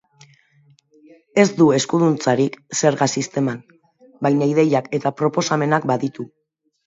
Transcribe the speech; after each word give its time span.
Ez 1.41 1.45
du 1.59 1.65
eskuduntzarik 1.75 2.55
zerga 2.79 3.07
sisteman, 3.19 3.61
baina 4.29 4.49
ideiak 4.53 4.89
eta 4.99 5.15
proposamenak 5.23 5.89
baditu. 5.93 6.27